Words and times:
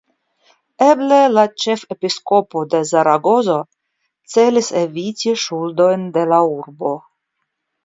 Eble 0.85 1.19
la 1.33 1.43
ĉefepiskopo 1.63 2.63
de 2.71 2.79
Zaragozo 2.93 3.59
celis 4.37 4.73
eviti 4.83 5.37
ŝuldojn 5.45 6.11
de 6.19 6.27
la 6.35 6.43
urbo. 6.59 6.99